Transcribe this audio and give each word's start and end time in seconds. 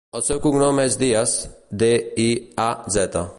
El 0.17 0.21
seu 0.27 0.39
cognom 0.45 0.79
és 0.83 0.97
Diaz: 1.01 1.35
de, 1.83 1.91
i, 2.25 2.29
a, 2.69 2.71
zeta. 2.97 3.25